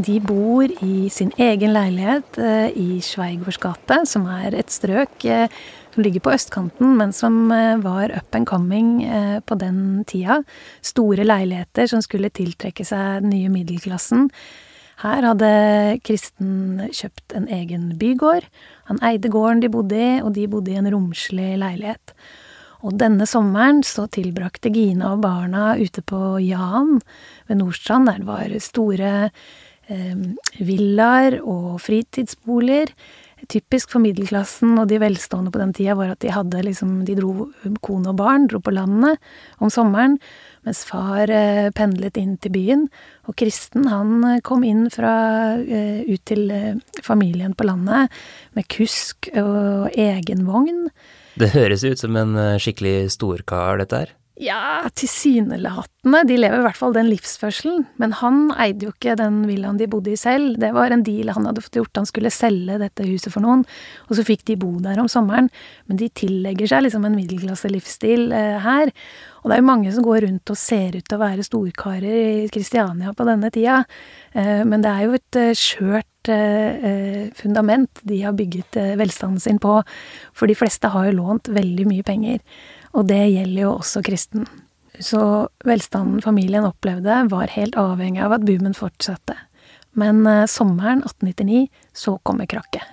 De 0.00 0.16
bor 0.20 0.64
i 0.84 1.08
sin 1.12 1.30
egen 1.40 1.72
leilighet 1.76 2.40
eh, 2.40 2.68
i 2.72 3.00
Sveigårds 3.04 3.60
gate, 3.60 4.02
som 4.08 4.26
er 4.32 4.56
et 4.56 4.72
strøk 4.72 5.28
eh, 5.28 5.52
som 5.92 6.04
ligger 6.04 6.24
på 6.24 6.32
østkanten, 6.32 6.96
men 6.96 7.12
som 7.16 7.48
var 7.80 8.12
up 8.12 8.36
and 8.36 8.44
coming 8.48 8.90
på 9.48 9.56
den 9.56 10.04
tida. 10.04 10.42
Store 10.84 11.24
leiligheter 11.24 11.88
som 11.88 12.02
skulle 12.04 12.28
tiltrekke 12.28 12.84
seg 12.84 13.22
den 13.24 13.32
nye 13.32 13.48
middelklassen. 13.48 14.26
Her 15.02 15.26
hadde 15.28 15.50
Kristen 16.06 16.86
kjøpt 16.88 17.34
en 17.36 17.50
egen 17.52 17.90
bygård. 18.00 18.46
Han 18.88 19.00
eide 19.04 19.28
gården 19.32 19.60
de 19.60 19.68
bodde 19.72 19.98
i, 20.00 20.10
og 20.22 20.32
de 20.38 20.46
bodde 20.48 20.72
i 20.72 20.78
en 20.80 20.88
romslig 20.92 21.52
leilighet. 21.60 22.14
Og 22.86 22.96
denne 23.00 23.26
sommeren 23.28 23.82
så 23.84 24.06
tilbrakte 24.12 24.70
Gina 24.72 25.12
og 25.14 25.22
barna 25.24 25.74
ute 25.76 26.04
på 26.06 26.38
Jan 26.44 27.00
ved 27.48 27.60
Nordstrand, 27.60 28.08
der 28.08 28.22
det 28.22 28.28
var 28.28 28.56
store 28.62 29.12
eh, 29.92 30.26
villaer 30.64 31.40
og 31.42 31.76
fritidsboliger. 31.84 32.92
Typisk 33.52 33.92
for 33.92 34.00
middelklassen 34.00 34.78
og 34.80 34.88
de 34.88 34.96
velstående 35.02 35.52
på 35.52 35.60
den 35.60 35.74
tida 35.76 35.94
var 35.98 36.14
at 36.14 36.22
de 36.24 36.32
hadde 36.32 36.62
liksom 36.64 37.02
De 37.04 37.14
dro 37.18 37.50
kone 37.84 38.08
og 38.08 38.16
barn, 38.16 38.46
dro 38.48 38.62
på 38.64 38.72
landet 38.72 39.20
om 39.60 39.68
sommeren, 39.70 40.16
mens 40.66 40.82
far 40.88 41.30
eh, 41.30 41.70
pendlet 41.76 42.18
inn 42.20 42.34
til 42.42 42.52
byen. 42.56 42.86
Og 43.30 43.38
Kristen 43.38 43.86
han 43.90 44.18
eh, 44.26 44.42
kom 44.46 44.66
inn 44.66 44.88
fra 44.92 45.14
eh, 45.62 46.02
ut 46.10 46.22
til 46.26 46.50
familien 47.06 47.54
på 47.54 47.68
landet 47.68 48.12
med 48.58 48.68
kusk 48.72 49.30
og 49.38 49.94
egen 49.94 50.46
vogn. 50.48 50.88
Det 51.36 51.52
høres 51.54 51.84
ut 51.84 52.00
som 52.00 52.16
en 52.18 52.34
skikkelig 52.62 53.12
storkar, 53.14 53.78
dette 53.82 54.04
her. 54.04 54.14
Ja, 54.36 54.84
tilsynelatende. 54.92 56.20
De 56.28 56.36
lever 56.36 56.60
i 56.60 56.64
hvert 56.66 56.76
fall 56.76 56.92
den 56.92 57.08
livsførselen. 57.08 57.86
Men 57.96 58.12
han 58.18 58.50
eide 58.60 58.84
jo 58.84 58.92
ikke 58.92 59.14
den 59.16 59.38
villaen 59.48 59.78
de 59.80 59.88
bodde 59.88 60.12
i 60.12 60.18
selv. 60.20 60.58
Det 60.60 60.74
var 60.76 60.92
en 60.92 61.04
deal 61.06 61.32
han 61.32 61.48
hadde 61.48 61.62
fått 61.64 61.78
gjort. 61.80 61.96
Han 61.96 62.08
skulle 62.08 62.32
selge 62.34 62.76
dette 62.82 63.06
huset 63.08 63.32
for 63.32 63.40
noen, 63.44 63.64
og 64.10 64.18
så 64.18 64.26
fikk 64.28 64.44
de 64.50 64.58
bo 64.60 64.74
der 64.84 65.00
om 65.00 65.08
sommeren. 65.08 65.48
Men 65.88 66.02
de 66.02 66.10
tillegger 66.12 66.68
seg 66.68 66.84
liksom 66.84 67.08
en 67.08 67.16
middelklasse 67.16 67.72
livsstil 67.72 68.28
eh, 68.36 68.60
her. 68.60 68.92
Og 69.40 69.48
det 69.48 69.56
er 69.56 69.64
jo 69.64 69.70
mange 69.70 69.96
som 69.96 70.04
går 70.04 70.26
rundt 70.26 70.52
og 70.52 70.60
ser 70.60 70.98
ut 70.98 71.06
til 71.06 71.16
å 71.16 71.22
være 71.24 71.44
storkarer 71.46 72.20
i 72.44 72.46
Kristiania 72.52 73.16
på 73.16 73.24
denne 73.28 73.48
tida. 73.54 73.84
Eh, 74.36 74.66
men 74.68 74.84
det 74.84 74.92
er 74.92 75.06
jo 75.06 75.16
et 75.16 75.40
eh, 75.40 75.52
skjørt 75.56 76.32
eh, 76.34 76.88
eh, 76.92 77.20
fundament 77.40 78.04
de 78.04 78.20
har 78.26 78.36
bygget 78.36 78.82
eh, 78.82 78.96
velstanden 79.00 79.40
sin 79.40 79.62
på. 79.62 79.78
For 80.36 80.50
de 80.50 80.60
fleste 80.60 80.92
har 80.92 81.08
jo 81.08 81.20
lånt 81.22 81.48
veldig 81.56 81.88
mye 81.88 82.04
penger. 82.04 82.42
Og 82.96 83.04
det 83.04 83.26
gjelder 83.28 83.66
jo 83.66 83.74
også 83.76 84.00
kristen. 84.04 84.46
Så 84.96 85.20
velstanden 85.68 86.22
familien 86.24 86.64
opplevde, 86.64 87.26
var 87.28 87.52
helt 87.52 87.76
avhengig 87.76 88.22
av 88.24 88.38
at 88.38 88.44
boomen 88.48 88.76
fortsatte. 88.76 89.36
Men 89.96 90.24
eh, 90.28 90.46
sommeren 90.48 91.02
1899 91.04 91.66
så 91.92 92.16
kommer 92.24 92.48
krakket. 92.48 92.84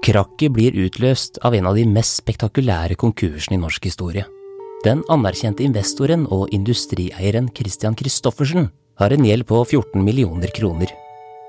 Krakket 0.00 0.52
blir 0.56 0.76
utløst 0.80 1.38
av 1.44 1.54
en 1.54 1.68
av 1.70 1.76
de 1.76 1.84
mest 1.88 2.18
spektakulære 2.22 2.96
konkursene 3.00 3.56
i 3.56 3.60
norsk 3.60 3.84
historie. 3.88 4.24
Den 4.84 5.04
anerkjente 5.12 5.64
investoren 5.64 6.24
og 6.32 6.48
industrieieren 6.56 7.50
Christian 7.56 7.96
Christoffersen 7.96 8.70
har 9.00 9.14
en 9.14 9.24
gjeld 9.24 9.46
på 9.48 9.62
14 9.64 10.04
millioner 10.04 10.52
kroner, 10.52 10.92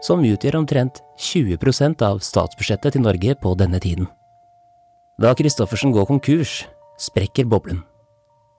som 0.02 0.24
utgjør 0.26 0.62
omtrent 0.62 1.02
20% 1.20 2.02
av 2.08 2.22
statsbudsjettet 2.24 2.96
til 2.96 3.04
Norge 3.04 3.36
på 3.44 3.54
denne 3.60 3.80
tiden. 3.84 4.08
Da 5.22 5.36
Christoffersen 5.38 5.92
går 5.94 6.08
konkurs, 6.10 6.64
sprekker 6.98 7.46
boblen. 7.52 7.84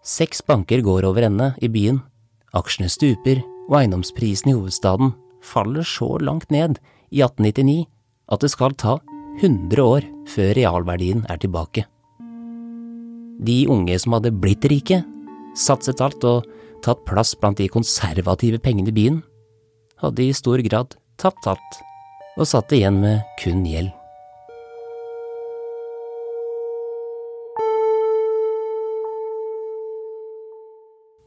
Seks 0.05 0.43
banker 0.45 0.83
går 0.85 1.07
over 1.09 1.25
ende 1.27 1.53
i 1.63 1.71
byen, 1.73 2.03
aksjene 2.55 2.91
stuper, 2.93 3.41
og 3.71 3.79
eiendomsprisen 3.81 4.53
i 4.53 4.57
hovedstaden 4.57 5.15
faller 5.43 5.87
så 5.87 6.19
langt 6.21 6.51
ned 6.51 6.79
i 7.11 7.23
1899 7.23 7.87
at 8.33 8.45
det 8.45 8.51
skal 8.53 8.75
ta 8.79 8.99
100 9.41 9.83
år 9.83 10.07
før 10.29 10.53
realverdien 10.59 11.25
er 11.31 11.41
tilbake. 11.41 11.87
De 13.43 13.63
unge 13.71 13.97
som 13.99 14.15
hadde 14.17 14.35
blitt 14.43 14.67
rike, 14.71 15.01
satset 15.59 16.03
alt 16.05 16.23
og 16.29 16.47
tatt 16.85 17.05
plass 17.09 17.35
blant 17.39 17.61
de 17.61 17.71
konservative 17.73 18.61
pengene 18.63 18.93
i 18.93 18.97
byen, 18.97 19.23
hadde 20.03 20.27
i 20.27 20.37
stor 20.37 20.63
grad 20.67 20.97
tapt 21.23 21.49
alt 21.51 21.83
og 22.37 22.49
satt 22.49 22.73
igjen 22.75 23.01
med 23.03 23.21
kun 23.41 23.65
gjeld. 23.69 23.93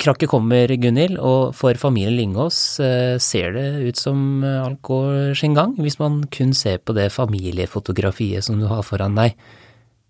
Krakket 0.05 0.29
kommer, 0.29 0.69
Gunhild, 0.69 1.15
og 1.17 1.55
for 1.57 1.77
familien 1.81 2.13
Lingås 2.13 2.57
eh, 2.83 3.15
ser 3.17 3.55
det 3.55 3.69
ut 3.88 3.97
som 3.97 4.43
eh, 4.45 4.59
alt 4.62 4.77
går 4.85 5.33
sin 5.39 5.55
gang, 5.57 5.74
hvis 5.81 5.97
man 5.97 6.19
kun 6.29 6.53
ser 6.53 6.77
på 6.77 6.93
det 6.93 7.07
familiefotografiet 7.15 8.45
som 8.45 8.59
du 8.62 8.67
har 8.69 8.85
foran 8.85 9.17
deg. 9.17 9.33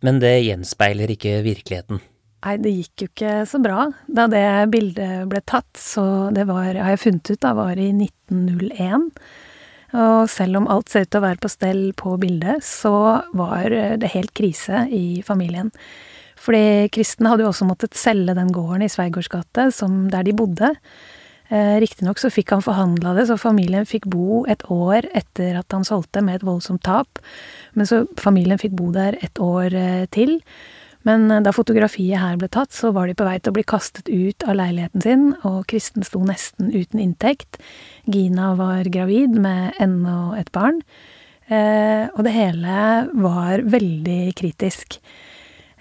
Men 0.04 0.20
det 0.20 0.34
gjenspeiler 0.44 1.16
ikke 1.16 1.38
virkeligheten. 1.46 2.04
Nei, 2.46 2.60
det 2.62 2.72
gikk 2.76 3.02
jo 3.02 3.10
ikke 3.10 3.34
så 3.50 3.58
bra 3.58 3.88
da 4.06 4.28
det 4.30 4.46
bildet 4.70 5.26
ble 5.32 5.42
tatt, 5.50 5.72
så 5.82 6.30
det 6.36 6.46
var, 6.46 6.76
har 6.78 6.94
jeg 6.94 7.02
funnet 7.02 7.32
ut, 7.32 7.42
da 7.42 7.54
var 7.58 7.80
i 7.82 7.90
1901. 7.90 9.08
Og 9.96 10.30
selv 10.30 10.60
om 10.60 10.68
alt 10.70 10.92
ser 10.92 11.08
ut 11.08 11.12
til 11.14 11.24
å 11.24 11.26
være 11.26 11.42
på 11.42 11.50
stell 11.50 11.84
på 11.98 12.14
bildet, 12.22 12.62
så 12.66 12.94
var 13.34 13.74
det 13.98 14.14
helt 14.14 14.36
krise 14.38 14.86
i 14.94 15.24
familien. 15.26 15.72
Fordi 16.46 16.92
kristne 16.94 17.32
hadde 17.32 17.48
jo 17.48 17.50
også 17.50 17.66
måttet 17.66 17.98
selge 17.98 18.36
den 18.38 18.54
gården 18.54 18.86
i 18.86 18.92
Sveigårds 18.94 19.32
gate, 19.32 19.70
der 20.14 20.28
de 20.28 20.38
bodde. 20.38 20.76
Eh, 21.50 21.76
Riktignok 21.82 22.22
så 22.22 22.30
fikk 22.34 22.54
han 22.54 22.64
forhandla 22.66 23.16
det, 23.18 23.28
så 23.30 23.38
familien 23.42 23.86
fikk 23.90 24.06
bo 24.12 24.44
et 24.50 24.62
år 24.70 25.08
etter 25.18 25.58
at 25.58 25.74
han 25.74 25.86
solgte 25.88 26.22
med 26.26 26.40
et 26.40 26.46
voldsomt 26.46 26.84
tap. 26.86 27.22
Men 27.74 27.90
så 27.90 28.04
familien 28.22 28.62
fikk 28.62 28.76
bo 28.78 28.92
der 28.94 29.18
et 29.26 29.42
år 29.42 29.74
eh, 29.74 30.06
til. 30.14 30.38
Men 31.06 31.30
eh, 31.32 31.44
da 31.46 31.54
fotografiet 31.56 32.22
her 32.22 32.40
ble 32.42 32.50
tatt, 32.52 32.74
så 32.76 32.92
var 32.96 33.08
de 33.08 33.18
på 33.18 33.28
vei 33.28 33.38
til 33.40 33.54
å 33.54 33.58
bli 33.58 33.66
kastet 33.68 34.10
ut 34.10 34.46
av 34.48 34.58
leiligheten 34.60 35.06
sin, 35.06 35.28
og 35.48 35.66
Kristen 35.72 36.06
sto 36.08 36.24
nesten 36.26 36.74
uten 36.74 37.02
inntekt. 37.04 37.62
Gina 38.10 38.54
var 38.60 38.90
gravid 38.92 39.38
med 39.42 39.78
ennå 39.82 40.34
et 40.40 40.52
barn. 40.56 40.82
Eh, 41.46 42.10
og 42.10 42.26
det 42.26 42.34
hele 42.34 42.82
var 43.22 43.62
veldig 43.70 44.22
kritisk. 44.38 44.98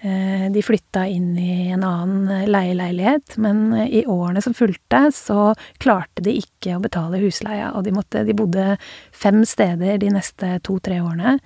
Eh, 0.05 0.51
de 0.53 0.61
flytta 0.61 1.07
inn 1.09 1.31
i 1.41 1.71
en 1.73 1.87
annen 1.89 2.51
leieleilighet, 2.51 3.39
men 3.41 3.71
i 3.87 4.03
årene 4.05 4.43
som 4.45 4.57
fulgte, 4.57 5.07
så 5.17 5.55
klarte 5.81 6.27
de 6.27 6.37
ikke 6.43 6.77
å 6.77 6.83
betale 6.85 7.23
husleia, 7.23 7.71
og 7.73 7.87
de, 7.87 7.95
måtte, 7.97 8.27
de 8.29 8.37
bodde 8.37 8.75
fem 9.17 9.41
steder 9.49 9.97
de 10.03 10.13
neste 10.13 10.59
to-tre 10.69 11.01
årene. 11.01 11.39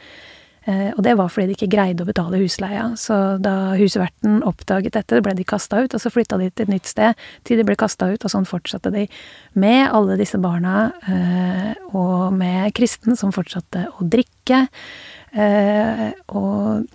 Eh, 0.68 0.90
og 0.92 1.00
det 1.06 1.14
var 1.16 1.30
fordi 1.32 1.50
de 1.50 1.56
ikke 1.56 1.70
greide 1.72 2.04
å 2.04 2.08
betale 2.08 2.40
husleia. 2.42 2.90
Så 3.00 3.16
da 3.42 3.74
husverten 3.78 4.42
oppdaget 4.46 4.98
dette, 4.98 5.22
ble 5.24 5.34
de 5.38 5.46
kasta 5.48 5.82
ut, 5.84 5.94
og 5.96 6.02
så 6.02 6.12
flytta 6.12 6.40
de 6.40 6.50
til 6.50 6.68
et 6.68 6.74
nytt 6.74 6.90
sted 6.90 7.28
til 7.48 7.60
de 7.60 7.66
ble 7.68 7.78
kasta 7.78 8.10
ut, 8.12 8.24
og 8.24 8.32
sånn 8.32 8.48
fortsatte 8.48 8.92
de 8.94 9.06
med 9.58 9.86
alle 9.86 10.18
disse 10.20 10.40
barna, 10.42 10.90
eh, 11.08 11.72
og 11.96 12.36
med 12.36 12.74
Kristen 12.76 13.16
som 13.18 13.32
fortsatte 13.34 13.88
å 13.96 14.08
drikke. 14.08 14.66
Og 15.28 16.86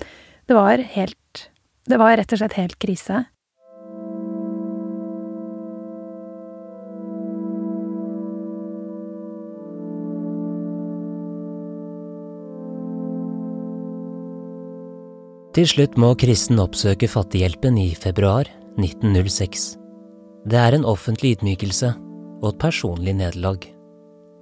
det 0.50 0.56
var 0.58 0.82
helt 0.96 1.18
det 1.90 2.00
var 2.00 2.16
rett 2.16 2.32
og 2.32 2.40
slett 2.40 2.56
helt 2.56 2.78
krise. 2.80 3.26
Til 15.54 15.68
slutt 15.70 16.00
må 16.02 16.08
Kristen 16.18 16.58
oppsøke 16.58 17.06
Fattighjelpen 17.06 17.76
i 17.78 17.92
februar 17.94 18.48
1906. 18.82 19.76
Det 20.50 20.58
er 20.58 20.74
en 20.74 20.88
offentlig 20.90 21.36
ydmykelse 21.36 21.92
og 22.40 22.48
et 22.50 22.58
personlig 22.64 23.14
nederlag. 23.20 23.68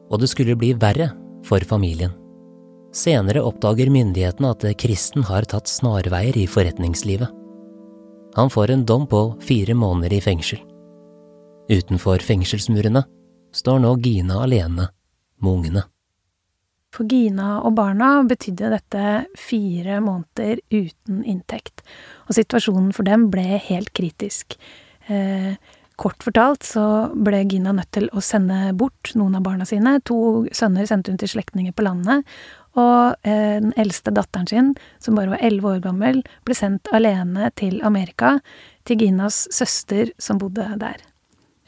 Og 0.07 0.23
det 0.23 0.29
skulle 0.31 0.55
bli 0.55 0.71
verre 0.79 1.09
for 1.43 1.67
familien. 1.67 2.15
Senere 2.95 3.43
oppdager 3.43 3.91
myndighetene 3.91 4.53
at 4.55 4.63
Kristen 4.79 5.27
har 5.27 5.49
tatt 5.51 5.67
snarveier 5.67 6.39
i 6.39 6.47
forretningslivet. 6.47 7.27
Han 8.39 8.47
får 8.47 8.71
en 8.71 8.87
dom 8.87 9.03
på 9.11 9.25
fire 9.43 9.75
måneder 9.75 10.15
i 10.15 10.23
fengsel. 10.23 10.63
Utenfor 11.67 12.23
fengselsmurene 12.23 13.03
står 13.51 13.83
nå 13.83 13.97
Gina 13.99 14.45
alene 14.47 14.87
med 15.43 15.57
ungene. 15.59 15.90
For 16.91 17.07
Gina 17.07 17.61
og 17.63 17.77
barna 17.77 18.17
betydde 18.27 18.71
dette 18.73 19.03
fire 19.39 20.01
måneder 20.03 20.59
uten 20.73 21.21
inntekt, 21.23 21.85
og 22.27 22.35
situasjonen 22.35 22.91
for 22.95 23.07
dem 23.07 23.29
ble 23.31 23.61
helt 23.63 23.93
kritisk. 23.95 24.57
Eh, 25.07 25.55
kort 26.01 26.25
fortalt 26.25 26.65
så 26.67 26.83
ble 27.15 27.43
Gina 27.47 27.71
nødt 27.77 27.93
til 27.95 28.09
å 28.11 28.23
sende 28.25 28.73
bort 28.75 29.13
noen 29.15 29.37
av 29.39 29.45
barna 29.45 29.67
sine. 29.69 29.99
To 30.09 30.43
sønner 30.51 30.89
sendte 30.89 31.13
hun 31.13 31.21
til 31.21 31.31
slektninger 31.31 31.75
på 31.77 31.85
landet, 31.87 32.27
og 32.75 33.15
eh, 33.27 33.59
den 33.63 33.71
eldste 33.79 34.11
datteren 34.15 34.49
sin, 34.51 34.73
som 34.99 35.15
bare 35.15 35.35
var 35.35 35.45
elleve 35.47 35.77
år 35.77 35.85
gammel, 35.87 36.19
ble 36.47 36.57
sendt 36.57 36.91
alene 36.95 37.53
til 37.59 37.79
Amerika, 37.87 38.37
til 38.83 38.99
Ginas 39.05 39.45
søster 39.53 40.11
som 40.19 40.41
bodde 40.41 40.67
der. 40.81 40.99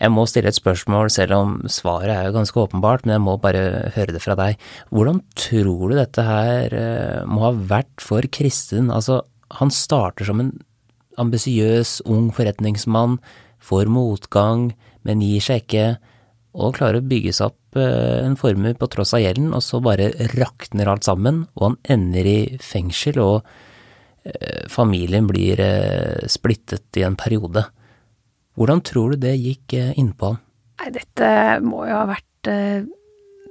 Jeg 0.02 0.12
må 0.12 0.26
stille 0.28 0.50
et 0.50 0.58
spørsmål, 0.58 1.12
selv 1.14 1.36
om 1.38 1.56
svaret 1.72 2.12
er 2.12 2.28
jo 2.28 2.36
ganske 2.36 2.60
åpenbart, 2.60 3.06
men 3.06 3.16
jeg 3.16 3.24
må 3.24 3.38
bare 3.42 3.92
høre 3.96 4.16
det 4.16 4.24
fra 4.24 4.36
deg. 4.40 4.62
Hvordan 4.90 5.22
tror 5.38 5.92
du 5.92 5.96
dette 5.98 6.26
her 6.28 6.76
eh, 6.76 7.22
må 7.30 7.46
ha 7.46 7.54
vært 7.54 8.04
for 8.04 8.26
Kristin? 8.34 8.92
Altså, 8.92 9.22
han 9.60 9.72
starter 9.72 10.28
som 10.28 10.42
en 10.44 10.56
ambisiøs, 11.22 12.02
ung 12.10 12.32
forretningsmann, 12.36 13.20
får 13.64 13.92
motgang, 13.92 14.72
men 15.08 15.22
gir 15.24 15.46
seg 15.46 15.64
ikke, 15.64 15.88
og 16.54 16.76
klarer 16.78 17.00
å 17.00 17.08
bygge 17.08 17.32
seg 17.38 17.54
opp 17.54 17.62
Eh, 17.76 18.26
en 18.26 18.36
formue 18.38 18.76
på 18.78 18.88
tross 18.92 19.16
av 19.18 19.24
gjelden, 19.24 19.54
og 19.56 19.64
så 19.66 19.80
bare 19.82 20.12
rakner 20.36 20.92
alt 20.92 21.08
sammen, 21.08 21.46
og 21.58 21.64
han 21.66 21.78
ender 21.96 22.28
i 22.30 22.40
fengsel, 22.62 23.18
og 23.24 23.48
eh, 24.28 24.66
familien 24.70 25.26
blir 25.30 25.62
splittet 26.30 27.02
i 27.02 27.06
en 27.08 27.18
periode. 27.20 27.66
Hvordan 28.60 28.84
tror 28.86 29.14
du 29.14 29.24
det 29.26 29.36
gikk 29.40 29.76
innpå 29.78 30.34
han? 30.34 30.42
Nei, 30.82 30.90
dette 30.96 31.30
må 31.64 31.86
jo 31.88 31.96
ha 31.96 32.04
vært 32.10 32.50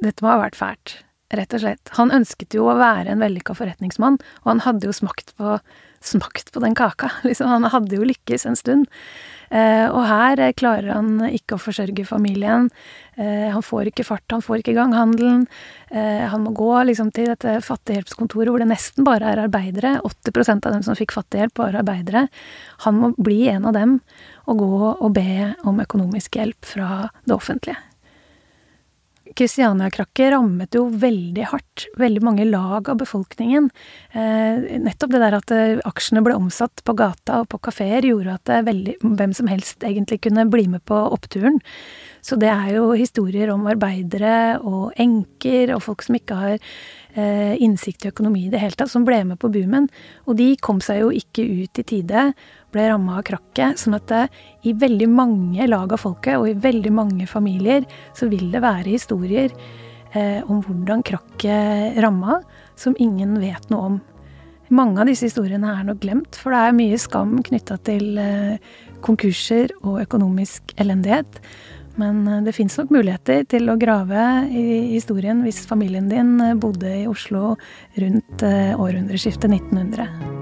Dette 0.02 0.24
må 0.24 0.28
ha 0.28 0.40
vært 0.42 0.58
fælt, 0.58 0.96
rett 1.32 1.54
og 1.56 1.62
slett. 1.62 1.92
Han 1.96 2.12
ønsket 2.14 2.54
jo 2.58 2.66
å 2.68 2.76
være 2.76 3.14
en 3.14 3.22
vellykka 3.22 3.54
forretningsmann, 3.56 4.18
og 4.42 4.50
han 4.50 4.62
hadde 4.66 4.88
jo 4.88 4.94
smakt 4.94 5.32
på, 5.38 5.56
smakt 6.04 6.52
på 6.52 6.62
den 6.64 6.76
kaka, 6.78 7.08
liksom. 7.28 7.48
Han 7.48 7.70
hadde 7.72 7.96
jo 7.96 8.08
lykkes 8.08 8.46
en 8.50 8.58
stund. 8.58 8.90
Eh, 9.52 9.84
og 9.92 10.06
her 10.08 10.40
eh, 10.40 10.54
klarer 10.56 10.94
han 10.94 11.20
ikke 11.28 11.58
å 11.58 11.60
forsørge 11.60 12.06
familien. 12.08 12.70
Eh, 13.20 13.50
han 13.52 13.64
får 13.64 13.90
ikke 13.90 14.06
fart, 14.08 14.24
han 14.32 14.44
får 14.44 14.62
ikke 14.62 14.72
i 14.72 14.78
gang 14.78 14.94
handelen. 14.96 15.46
Han 15.92 16.46
må 16.46 16.54
gå 16.56 16.70
liksom 16.88 17.10
til 17.12 17.26
dette 17.28 17.58
fattighjelpskontoret 17.66 18.48
hvor 18.48 18.62
det 18.62 18.70
nesten 18.70 19.04
bare 19.04 19.28
er 19.28 19.42
arbeidere. 19.42 19.98
80 20.08 20.54
av 20.54 20.70
dem 20.70 20.84
som 20.86 20.96
fikk 20.96 21.12
fattighjelp, 21.12 21.52
var 21.60 21.76
arbeidere. 21.82 22.22
Han 22.86 22.96
må 22.96 23.10
bli 23.20 23.42
en 23.52 23.66
av 23.68 23.76
dem 23.76 23.98
og 24.46 24.60
gå 24.62 24.74
og 24.92 25.08
be 25.14 25.52
om 25.68 25.80
økonomisk 25.82 26.38
hjelp 26.40 26.74
fra 26.74 26.90
det 27.24 27.34
offentlige. 27.36 27.78
Kristiania-krakket 29.38 30.32
rammet 30.34 30.76
jo 30.76 30.86
veldig 30.90 31.44
hardt 31.52 31.86
veldig 32.00 32.22
mange 32.24 32.44
lag 32.48 32.88
av 32.90 32.98
befolkningen. 33.00 33.68
Eh, 34.12 34.78
nettopp 34.82 35.14
det 35.14 35.22
der 35.22 35.36
at 35.38 35.54
eh, 35.54 35.82
aksjene 35.88 36.24
ble 36.24 36.36
omsatt 36.36 36.82
på 36.84 36.94
gata 36.98 37.42
og 37.42 37.48
på 37.52 37.60
kafeer, 37.68 38.04
gjorde 38.04 38.36
at 38.36 38.52
eh, 38.52 38.64
veldig, 38.66 38.98
hvem 39.02 39.34
som 39.36 39.48
helst 39.50 39.86
egentlig 39.88 40.20
kunne 40.26 40.44
bli 40.52 40.66
med 40.74 40.84
på 40.88 40.98
oppturen. 41.16 41.60
Så 42.22 42.36
det 42.38 42.50
er 42.52 42.74
jo 42.76 42.92
historier 42.94 43.50
om 43.54 43.64
arbeidere 43.70 44.58
og 44.60 44.92
enker 45.00 45.72
og 45.74 45.82
folk 45.88 46.04
som 46.06 46.18
ikke 46.18 46.38
har 46.38 46.58
eh, 46.58 47.54
innsikt 47.62 48.04
i 48.04 48.12
økonomi 48.12 48.46
i 48.46 48.52
det 48.52 48.60
hele 48.62 48.76
tatt, 48.78 48.92
som 48.92 49.06
ble 49.08 49.22
med 49.32 49.40
på 49.42 49.50
boomen. 49.54 49.88
Og 50.26 50.36
de 50.38 50.52
kom 50.62 50.82
seg 50.84 51.02
jo 51.02 51.12
ikke 51.14 51.46
ut 51.46 51.82
i 51.82 51.86
tide 51.94 52.28
ble 52.72 52.88
ramma 52.90 53.18
av 53.20 53.26
krakket. 53.28 53.80
Sånn 53.82 53.96
at 53.98 54.08
det, 54.10 54.22
i 54.68 54.74
veldig 54.76 55.08
mange 55.12 55.66
lag 55.68 55.92
av 55.92 56.02
folket, 56.02 56.38
og 56.38 56.48
i 56.50 56.56
veldig 56.58 56.92
mange 56.94 57.28
familier, 57.30 57.86
så 58.18 58.28
vil 58.32 58.50
det 58.52 58.62
være 58.64 58.94
historier 58.94 59.52
eh, 60.12 60.40
om 60.46 60.62
hvordan 60.64 61.04
krakket 61.06 62.00
ramma, 62.02 62.40
som 62.78 62.96
ingen 62.98 63.38
vet 63.42 63.68
noe 63.72 63.90
om. 63.90 64.00
Mange 64.72 65.02
av 65.02 65.10
disse 65.10 65.28
historiene 65.28 65.68
er 65.68 65.84
nok 65.84 66.00
glemt, 66.00 66.38
for 66.40 66.54
det 66.54 66.62
er 66.64 66.78
mye 66.78 67.00
skam 67.00 67.36
knytta 67.44 67.76
til 67.84 68.16
eh, 68.20 68.72
konkurser 69.04 69.74
og 69.82 70.00
økonomisk 70.06 70.72
elendighet. 70.80 71.40
Men 72.00 72.28
eh, 72.28 72.42
det 72.42 72.54
fins 72.56 72.78
nok 72.78 72.92
muligheter 72.94 73.44
til 73.48 73.68
å 73.70 73.78
grave 73.80 74.22
i 74.48 74.94
historien 74.94 75.42
hvis 75.44 75.64
familien 75.68 76.08
din 76.12 76.38
eh, 76.40 76.54
bodde 76.58 76.94
i 77.02 77.08
Oslo 77.10 77.56
rundt 78.00 78.46
eh, 78.46 78.72
århundreskiftet 78.78 79.50
1900. 79.50 80.41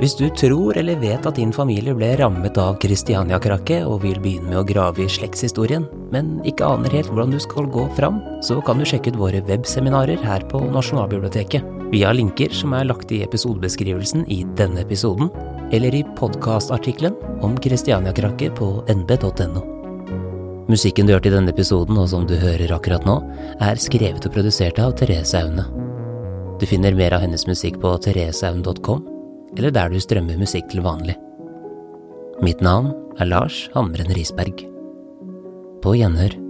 Hvis 0.00 0.14
du 0.16 0.30
tror 0.32 0.78
eller 0.80 0.96
vet 0.96 1.26
at 1.28 1.36
din 1.36 1.50
familie 1.52 1.92
ble 1.92 2.14
rammet 2.16 2.56
av 2.56 2.78
Kristiania-krakket 2.80 3.84
og 3.84 3.98
vil 4.00 4.16
begynne 4.22 4.48
med 4.48 4.60
å 4.62 4.64
grave 4.64 5.02
i 5.04 5.10
slektshistorien, 5.12 5.84
men 6.08 6.38
ikke 6.48 6.64
aner 6.64 6.94
helt 6.96 7.10
hvordan 7.10 7.34
du 7.34 7.40
skal 7.44 7.68
gå 7.68 7.84
fram, 7.98 8.22
så 8.40 8.62
kan 8.64 8.80
du 8.80 8.86
sjekke 8.88 9.12
ut 9.12 9.18
våre 9.20 9.42
webseminarer 9.44 10.24
her 10.24 10.46
på 10.48 10.62
Nasjonalbiblioteket, 10.72 11.68
via 11.92 12.14
linker 12.16 12.48
som 12.56 12.72
er 12.78 12.88
lagt 12.88 13.12
i 13.12 13.20
episodebeskrivelsen 13.26 14.24
i 14.32 14.40
denne 14.56 14.86
episoden, 14.86 15.28
eller 15.68 15.92
i 15.92 16.02
podkastartikkelen 16.16 17.20
om 17.44 17.60
Kristiania-krakket 17.60 18.56
på 18.56 18.70
nb.no. 18.88 19.66
Musikken 20.72 21.04
du 21.04 21.12
hørte 21.12 21.28
i 21.28 21.36
denne 21.36 21.52
episoden, 21.52 22.00
og 22.00 22.08
som 22.08 22.24
du 22.24 22.38
hører 22.40 22.72
akkurat 22.72 23.04
nå, 23.04 23.20
er 23.60 23.76
skrevet 23.76 24.24
og 24.24 24.32
produsert 24.32 24.80
av 24.80 24.96
Therese 24.96 25.44
Aune. 25.44 25.68
Du 26.56 26.64
finner 26.64 26.96
mer 26.96 27.12
av 27.12 27.28
hennes 27.28 27.44
musikk 27.50 27.82
på 27.84 27.98
thereseaune.com 28.00 29.19
eller 29.56 29.74
der 29.74 29.90
du 29.90 30.00
strømmer 30.00 30.38
musikk 30.40 30.70
til 30.70 30.84
vanlig. 30.84 31.16
Mitt 32.44 32.62
navn 32.64 32.92
er 33.20 33.28
Lars 33.28 33.66
Hamren 33.74 34.12
Risberg. 34.16 34.62
På 35.82 35.96
gjenhør. 35.96 36.49